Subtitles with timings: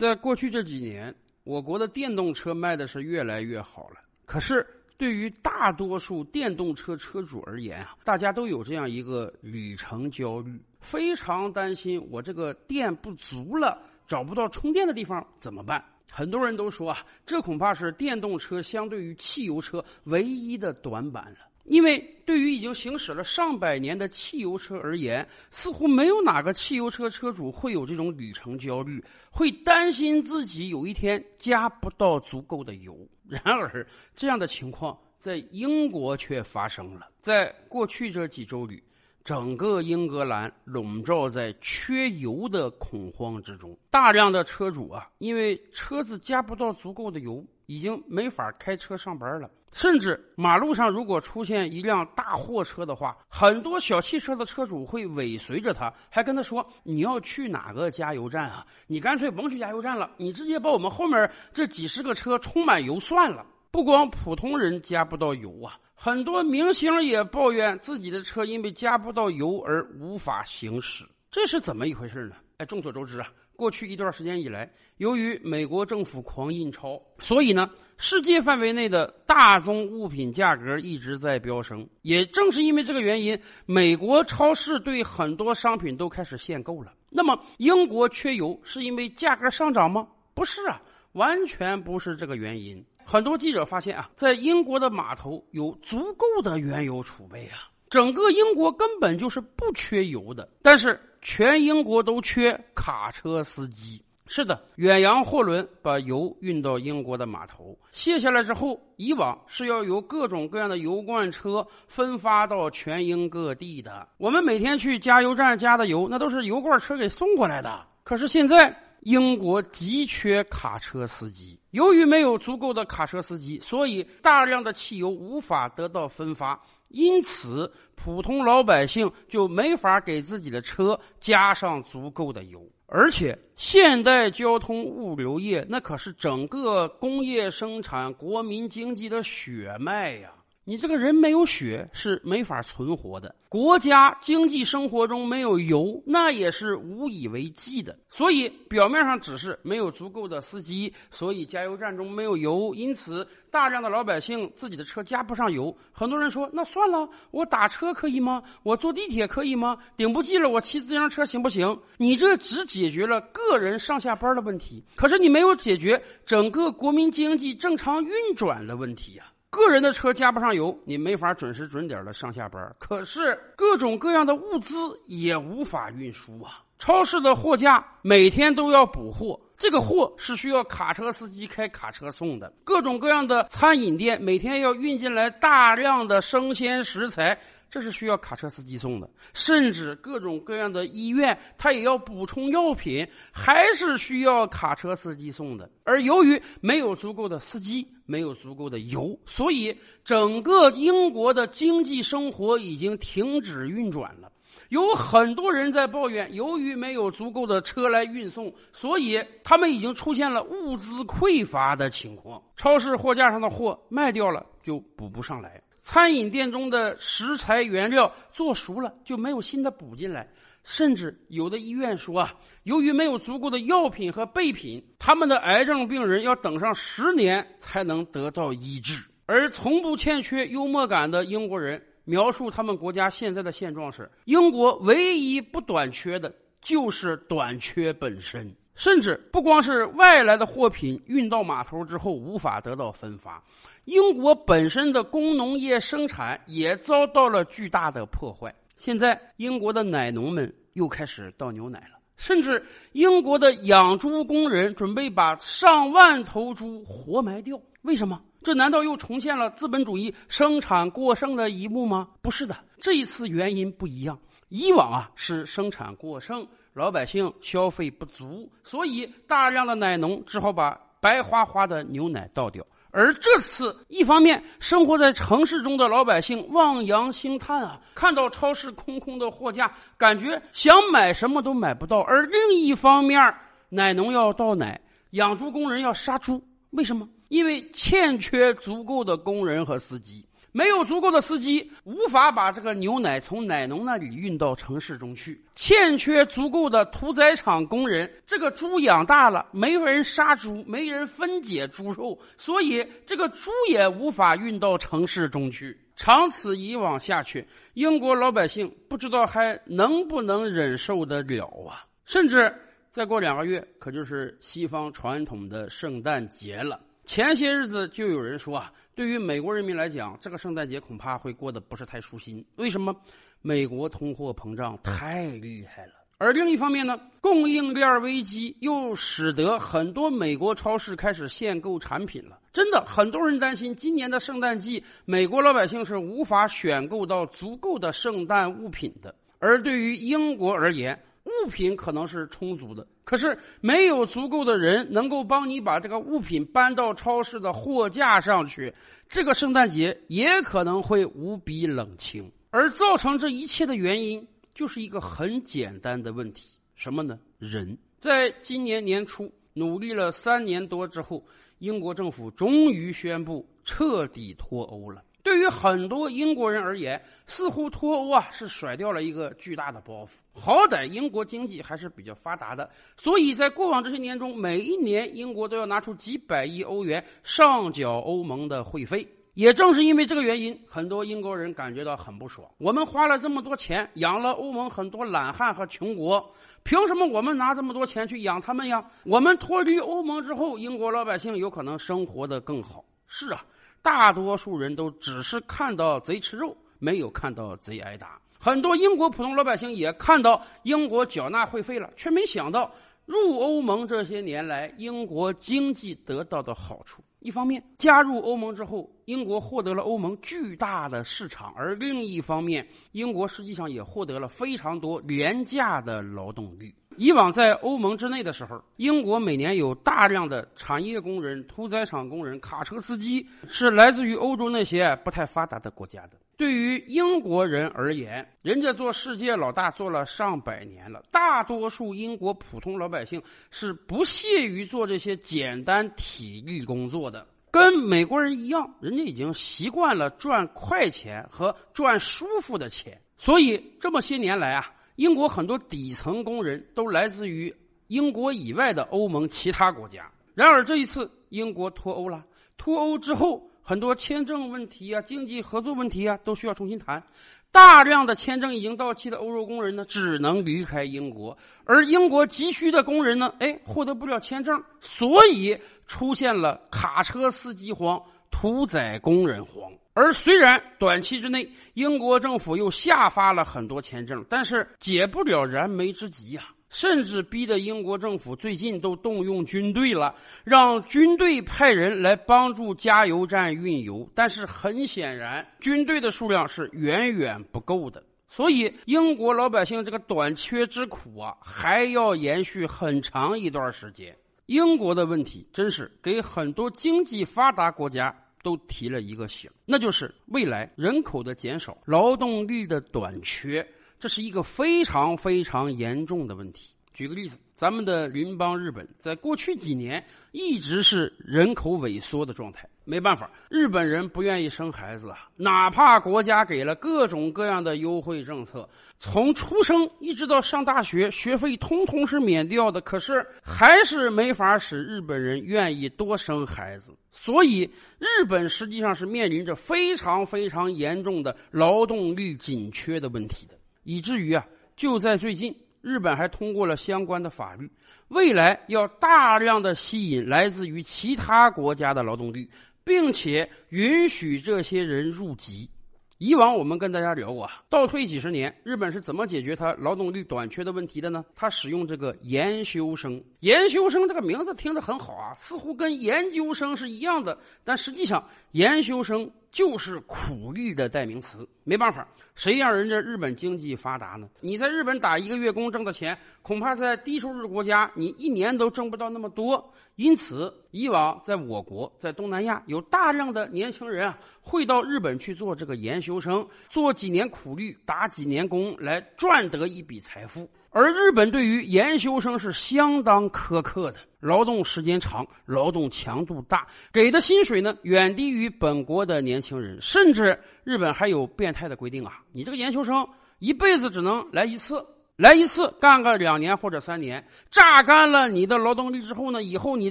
[0.00, 1.14] 在过去这几年，
[1.44, 3.96] 我国的电动车卖的是越来越好了。
[4.24, 15.84] 可是，对于大多数电动车车主而言啊，大家都有这样一个里程焦虑，非常担心我这个电不足了，找不到充电的地方怎么办？
[16.10, 21.40] 很多人都说啊，这恐怕是电动车相对于汽油车唯一的短板了。
[21.70, 32.98] 因为对于已经行驶了上百年的汽油车而言，似乎没有哪个汽油车车主会有这种里程焦虑，会担心自己有一天加不到足够的油。
[33.24, 33.86] 然而，
[34.16, 37.08] 这样的情况在英国却发生了。
[37.20, 38.82] 在过去这几周里，
[39.22, 49.48] 整个英格兰笼罩在缺油的恐慌之中，大量的车主啊，因为车子加不到足够的油，已经没法开车上班了。
[49.72, 58.66] 甚至马路上如果出现一辆大货车的话，很多小汽车的车主会尾随着他，还跟他说：“你要去哪个加油站啊？
[58.88, 72.34] 你干脆甭去加油站了，你直接把我们后面这几十个车充满油算了。”不光普通人加不到油啊，很多明星也抱怨自己的车因为加不到油而无法行驶，这是怎么一回事呢？
[72.60, 73.32] 哎，众所周知啊。
[73.56, 81.88] 过去一段时间以来，由于美国政府狂印钞，所以呢，世界范围内的大宗物品价格一直在飙升。
[82.02, 86.92] 也正是因为这个原因，美国超市对很多商品都开始限购了。
[87.08, 90.06] 那么，英国缺油是因为价格上涨吗？
[90.34, 92.84] 不是啊，完全不是这个原因。
[93.02, 100.46] 很多记者发现啊，在英国的码头有足够的原油储备啊，整个英国根本就是不缺油的。
[100.60, 101.00] 但是。
[101.22, 104.02] 全英国都缺卡车司机。
[104.32, 114.06] 是的，远洋货轮把油运到英国的码头，卸下来之后，以往是要由各种各样的油罐车分发到全英各地的。
[114.18, 117.84] 我们每天去加油站加的油，那都是油罐车给送过来的。
[118.04, 121.58] 可是现在，英国急缺卡车司机。
[121.72, 126.60] 由于没有足够的卡车司机，所以大量的汽油无法得到分发。
[126.90, 140.32] 因此，普通老百姓就没法给自己的车加上足够的油，而且现代交通物流业那可是整个工业生产、国民经济的血脉呀。
[140.64, 147.98] 你这个人没有血是没法存活的，国家经济生活中没有油，那也是无以为继的。
[148.08, 155.76] 所以表面上只是没有足够的司机，所以加油站中没有油，因此大量的老百姓自己的车加不上油。
[155.90, 158.42] 很多人说：“那算了，我打车可以吗？
[158.62, 159.76] 我坐地铁可以吗？
[159.96, 169.24] 顶不济了，我骑自行车行不行？”你这只解决了个人上下班的问题，可是你没有解决整个国民经济正常运转的问题呀。
[169.50, 172.74] 个人的车加不上油，你没法准时准点的上下班。
[172.78, 176.62] 可是各种各样的物资也无法运输啊！
[176.78, 182.50] 超市的货架每天都要补货，这个货是需要卡车司机开卡车送的。
[182.62, 187.38] 各种各样的餐饮店每天要运进来大量的生鲜食材。
[187.68, 195.70] 这是需要卡车司机送的，甚至各种各样的医院，他也要补充药品，还是需要卡车司机送的。
[195.84, 204.30] 而由于没有足够的司机，没有足够的油，所以整个英国的经济生活已经停止运转了。
[204.70, 212.42] 有很多人在抱怨，由于没有足够的车来运送，所以他们已经出现了物资匮乏的情况。
[212.56, 215.62] 超市货架上的货卖掉了，就补不上来。
[215.80, 220.28] 餐饮店中的食材原料做熟了就没有新的补进来，
[220.62, 222.34] 甚至有的医院说啊，
[222.64, 229.02] 由于没有足够的药品和备品，他们的癌症病人要等上十年才能得到医治。
[229.26, 238.54] 而从不欠缺幽默感的英国人描述他们国家现在的现状是：英国唯一不短缺的就是短缺本身。
[238.76, 243.42] 甚至不光是外来的货品运到码头之后无法得到分发，
[243.84, 248.54] 英国本身的工农业生产也遭到了巨大的破坏。
[248.82, 257.60] 现在，英国的奶农们又开始倒牛奶了，甚至英国的养猪工人准备把上万头猪活埋掉。
[257.82, 258.18] 为什么？
[258.42, 262.08] 这难道又重现了资本主义生产过剩的一幕吗？
[262.22, 264.18] 不是的，这一次原因不一样。
[264.48, 266.48] 以往啊是生产过剩。
[266.72, 272.64] 老百姓消费不足，所以大量的奶农只好把白花花的牛奶倒掉。
[272.92, 283.32] 而这次，一方面生活在城市中的老百姓望洋兴叹啊，看到超市空空的货架，感觉想买什么都买不到；而另一方面，
[283.68, 287.08] 奶农要倒奶，养猪工人要杀猪，为什么？
[287.28, 290.26] 因为欠缺足够的工人和司机。
[290.52, 305.78] 没有足够的司机，无法把这个牛奶从奶农那里运到城市中去；欠缺足够的屠宰场工人，这个猪养大了，没人杀猪，没人分解猪肉，所以这个猪也无法运到城市中去。
[305.94, 311.84] 长此以往下去，英国老百姓不知道还能不能忍受得了啊！
[312.06, 312.52] 甚至
[312.88, 316.80] 再过两个月，可就是西方传统的圣诞节了。
[317.10, 322.44] 前些日子就有人说啊，对于美国人民来讲，这个圣诞节恐怕会过得不是太舒心。
[322.54, 322.94] 为什么？
[323.42, 325.94] 美国通货膨胀太厉害了。
[326.18, 332.38] 而另一方面呢，供应链危机又使得很多美国超市开始限购产品了。
[332.52, 339.12] 真的，很多人担心今年的圣诞季，美国老百姓是无法选购到足够的圣诞物品的。
[339.40, 348.72] 而对于英国而言，物品可能是充足的，可是没有足够的人能够帮你把这个物品搬到超市的货架上去，
[349.08, 352.30] 这个圣诞节也可能会无比冷清。
[352.50, 357.18] 而造成这一切的原因，就是一个很简单的问题，什么呢？
[357.38, 361.24] 人在今年年初努力了三年多之后，
[361.58, 365.02] 英国政府终于宣布彻底脱欧了。
[365.30, 370.08] 对于很多英国人而言，似乎脱欧啊是甩掉了一个巨大的包袱。
[370.34, 379.06] 好歹英国经济还是比较发达的，所以在过往这些年中，每一年英国都要拿出几百亿欧元上缴欧盟的会费。
[379.34, 382.50] 也正是因为这个原因，很多英国人感觉到很不爽。
[382.58, 386.34] 我们花了这么多钱养了欧盟很多懒汉和穷国，
[386.64, 388.84] 凭什么我们拿这么多钱去养他们呀？
[389.04, 392.84] 我们脱离欧盟之后，英国老百姓有可能生活的更好。
[393.06, 393.44] 是啊。
[393.82, 398.20] 大多数人都只是看到贼吃肉，没有看到贼挨打。
[398.38, 402.72] 很多英国普通老百姓也看到英国缴纳会费了，却没想到
[403.04, 407.02] 入欧盟这些年来英国经济得到的好处。
[407.18, 416.74] 一方面，加入欧盟之后，英国获得了欧盟巨大的市场；而另一方面，英国实际上也获得了非常多廉价的劳动力。
[417.00, 426.10] 以往在欧盟之内的时候，英国每年有大量的产业工人、屠宰场工人、卡车司机，是来自于欧洲那些不太发达的国家的。
[426.36, 437.26] 对于英国人而言，人家做世界老大做了上百年了，大多数英国普通老百姓是不屑于做这些简单体力工作的。
[437.50, 444.70] 跟美国人一样，人家已经习惯了赚快钱和赚舒服的钱，所以这么些年来啊。
[445.00, 447.50] 英国很多底层工人都来自于
[447.86, 450.06] 英国以外的欧盟其他国家。
[450.34, 452.22] 然而这一次，英国脱欧了。
[452.58, 457.02] 脱欧之后，很多签证问题啊、经济合作问题啊，都需要重新谈。
[457.50, 461.34] 大量的签证已经到期的欧洲工人呢，只能离开英国。
[461.64, 467.98] 而英国急需的工人呢，哎，获得不了签证，所以出现了卡车司机荒、
[468.30, 469.72] 屠宰工人荒。
[470.00, 484.08] 而虽然短期之内英国政府又下发了很多签证，但是解不了燃眉之急呀，甚至逼得英国政府最近都动用军队了，让军队派人来帮助加油站运油。
[484.14, 494.16] 但是很显然，军队的数量是远远不够的，所以英国老百姓这个短缺之苦啊，还要延续很长一段时间。
[494.46, 498.16] 英国的问题真是给很多经济发达国家。
[498.42, 503.66] 都提了一个醒，那就是未来人口的减少、劳动力的短缺，
[503.98, 506.72] 这是一个非常非常严重的问题。
[506.92, 510.02] 举个例子，咱们的邻邦日本，在过去几年
[510.32, 512.66] 一直是人口萎缩的状态。
[512.86, 526.94] 没办法，日本人不愿意生孩子啊，哪怕国家给了各种各样的优惠政策，从出生一直到上大学，学费通通是免掉的，可是还是没法使日本人愿意多生孩子。
[527.10, 534.46] 所以，日本实际上是面临着非常非常严重的劳动力紧缺的问题的，以至于啊，
[534.76, 537.70] 就在最近，日本还通过了相关的法律，
[538.08, 542.48] 未来要大量的吸引来自于其他国家的劳动力。
[542.82, 545.68] 并且允许这些人入籍。
[546.16, 551.24] 以往我们跟大家聊过啊，倒退几十年，日本是怎么解决它劳动力短缺的问题的呢？
[551.36, 553.22] 他使用这个研修生。
[553.40, 559.30] 研修生这个名字听着很好啊，似乎跟研究生是一样的，但实际上研修生。
[559.50, 564.28] 就是苦力的代名词，没办法，谁让人家日本经济发达呢？
[564.40, 569.72] 你在日本打一个月工挣的钱，恐怕在低收入国家你一年都挣不到那么多。
[569.96, 580.48] 因此，以往在我国，在东南亚有大量的年轻人啊，会到日本去做这个研修生，做几年苦力，打几年工，来赚得一笔财富。
[580.70, 593.06] 而日本对于研修生是相当苛刻的，劳动时间长，劳动强度大，给的薪水呢远低于本国的年轻人，甚至日本还有变态的规定啊，你这个研修生
[593.40, 594.84] 一辈子只能来一次。
[595.16, 599.90] 来一次干个两年或者三年，榨干了你的劳动力之后呢，以后你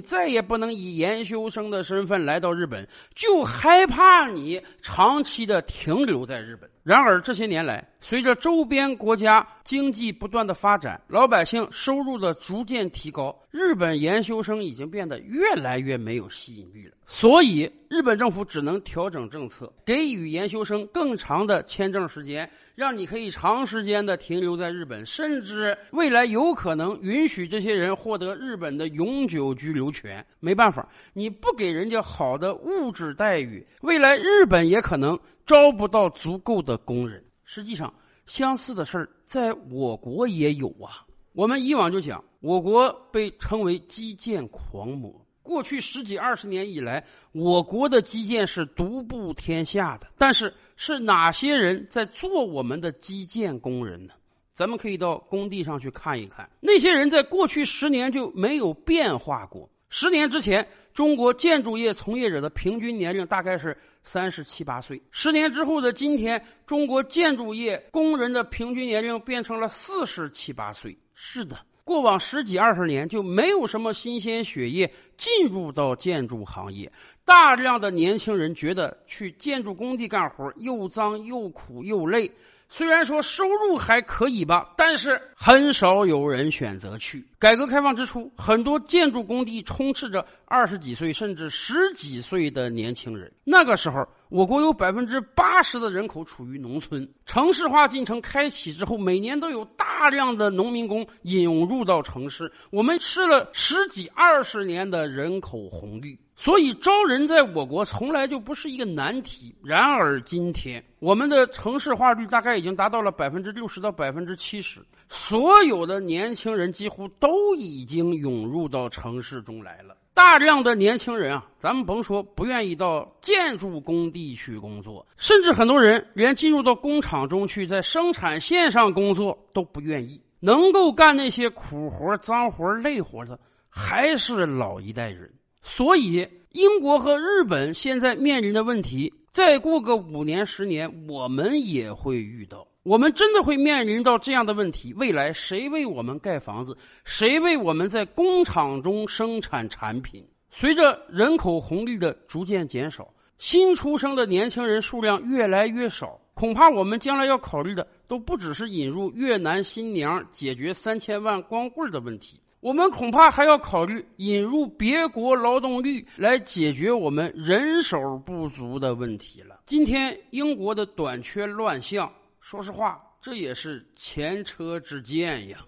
[0.00, 2.84] 再也不能以研修生的身份来到日本，
[3.14, 6.68] 就害怕你长期的停留在日本。
[6.90, 16.94] 然而这些年来，随着周边国家经济不断的发展，老百姓收入的逐渐提高，日本研修生已经变得越来越没有吸引力了。
[17.06, 30.24] 所以，日本政府只能调整政策，给予研修生更长的签证时间，让你可以长时间的停留在日本，甚至未来有可能允许这些人获得日本的永久居留权。
[30.40, 35.16] 没办法，你不给人家好的物质待遇，未来日本也可能。
[35.50, 37.20] 招不到足够的工人。
[37.42, 37.92] 实际上，
[38.24, 41.04] 相似的事儿在我国也有啊。
[41.32, 45.12] 我们以往就讲，我国被称为基建狂魔。
[45.42, 50.06] 过去十几二十年以来，我国的基建是独步天下的。
[50.16, 54.12] 但是，是哪些人在做我们的基建工人呢？
[54.54, 59.68] 咱们可以到工地上去看一看，那些人在过去十年就没有变化过。
[59.92, 65.02] 十年之前，中国建筑业从业者的平均年龄大概是三十七八岁。
[65.10, 70.96] 十年之后的今天，中国建筑业工人的平均年龄变成了四十七八岁。
[71.12, 76.90] 是的，过往十几二十年就没有什么新鲜血液进入到建筑行业，
[77.24, 82.30] 大量的年轻人觉得去建筑工地干活又脏又苦又累。
[82.72, 87.26] 虽然说收入还可以吧，但是很少有人选择去。
[87.36, 93.30] 改革开放之初，很多建筑工地充斥着二十几岁甚至十几岁的年轻人。
[93.42, 97.06] 那个时候，我国有百分之八十的人口处于农村。
[97.26, 102.50] 城市化进程开启之后，每年都有大量的农民工涌入到城市。
[102.70, 106.16] 我们吃了十几二十年的人口红利。
[106.36, 109.54] 所以招人在我国从来就不是一个难题。
[109.62, 119.96] 然而今天，我们的城市化率大概已经达到了百分之六十到百分之七十，所有的年轻人几乎都已经涌入到城市中来了。
[120.20, 130.20] 大量的年轻人啊，咱们甭说不愿意到建筑工地去工作，甚至很多人连进入到工厂中去，在生产线上工作都不愿意。
[130.38, 135.32] 能够干那些苦活、脏活、累活的，还是老一代人。
[135.62, 142.68] 所以，英国和日本现在面临的问题，再过个五年、十年，我们也会遇到。
[142.90, 146.76] 我们真的会面临到这样的问题：未来谁为我们盖房子？
[147.04, 150.26] 谁为我们在工厂中生产产品？
[150.50, 162.40] 随着人口红利的逐渐减少，新出生的年轻人数量越来越少，恐怕我们将来要考虑的都不只是引入越南新娘解决三千万光棍的问题。
[162.58, 169.60] 我们恐怕还要考虑引入别国劳动力来解决我们人手不足的问题了。
[169.64, 172.12] 今天英国的短缺乱象，
[172.50, 175.64] 说实话，这也是前车之鉴呀。